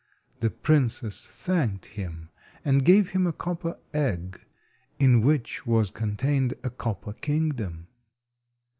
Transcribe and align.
The 0.39 0.49
princess 0.49 1.27
thanked 1.27 1.85
him, 1.85 2.29
and 2.65 2.83
gave 2.83 3.11
him 3.11 3.27
a 3.27 3.31
copper 3.31 3.77
egg, 3.93 4.45
in 4.97 5.21
which 5.21 5.67
was 5.67 5.91
contained 5.91 6.55
a 6.63 6.71
copper 6.71 7.13
kingdom. 7.13 7.85